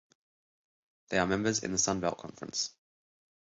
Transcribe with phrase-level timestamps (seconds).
[1.09, 2.71] They are members in the Sun Belt Conference.